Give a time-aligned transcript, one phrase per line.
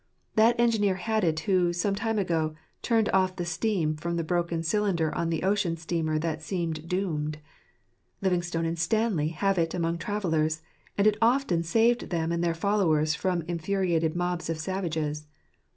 [0.35, 4.63] That engineer had it who, some time ago, turned off the steam from the broken
[4.63, 7.37] cylinder on the ocean steamer that seemed doomed.
[8.19, 10.63] Livingstone and Stanley have had it among travellers;
[10.97, 15.27] and it often saved them and their followers from infuriated mobs of savages.